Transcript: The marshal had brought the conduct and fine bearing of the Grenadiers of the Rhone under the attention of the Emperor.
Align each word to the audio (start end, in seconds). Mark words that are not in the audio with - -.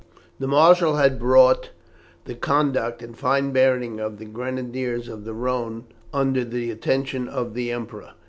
The 0.39 0.47
marshal 0.47 0.95
had 0.95 1.19
brought 1.19 1.69
the 2.25 2.33
conduct 2.33 3.03
and 3.03 3.15
fine 3.15 3.51
bearing 3.51 3.99
of 3.99 4.17
the 4.17 4.25
Grenadiers 4.25 5.07
of 5.07 5.25
the 5.25 5.33
Rhone 5.35 5.83
under 6.11 6.43
the 6.43 6.71
attention 6.71 7.27
of 7.27 7.53
the 7.53 7.71
Emperor. 7.71 8.13